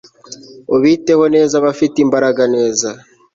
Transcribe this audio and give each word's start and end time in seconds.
ubiteho 0.75 1.23
neza 1.35 1.53
abafite 1.57 1.97
imbaraga 2.05 2.43
neza 2.55 2.89